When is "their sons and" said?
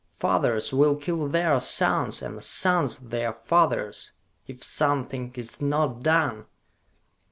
1.27-2.43